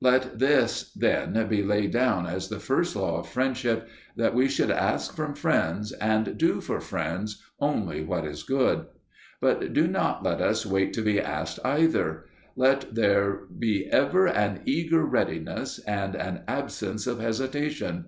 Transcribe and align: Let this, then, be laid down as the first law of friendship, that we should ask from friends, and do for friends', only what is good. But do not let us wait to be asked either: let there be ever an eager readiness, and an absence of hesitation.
Let 0.00 0.38
this, 0.38 0.90
then, 0.94 1.46
be 1.48 1.62
laid 1.62 1.90
down 1.90 2.26
as 2.26 2.48
the 2.48 2.58
first 2.58 2.96
law 2.96 3.18
of 3.20 3.28
friendship, 3.28 3.86
that 4.16 4.34
we 4.34 4.48
should 4.48 4.70
ask 4.70 5.14
from 5.14 5.34
friends, 5.34 5.92
and 5.92 6.38
do 6.38 6.62
for 6.62 6.80
friends', 6.80 7.42
only 7.60 8.02
what 8.02 8.24
is 8.24 8.44
good. 8.44 8.86
But 9.42 9.74
do 9.74 9.86
not 9.86 10.22
let 10.22 10.40
us 10.40 10.64
wait 10.64 10.94
to 10.94 11.02
be 11.02 11.20
asked 11.20 11.58
either: 11.66 12.24
let 12.56 12.94
there 12.94 13.40
be 13.58 13.86
ever 13.92 14.26
an 14.26 14.62
eager 14.64 15.04
readiness, 15.04 15.78
and 15.80 16.14
an 16.16 16.44
absence 16.48 17.06
of 17.06 17.20
hesitation. 17.20 18.06